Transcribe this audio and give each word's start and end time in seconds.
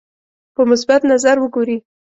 په 0.55 0.61
مثبت 0.69 1.01
نظر 1.11 1.35
وګوري. 1.39 1.77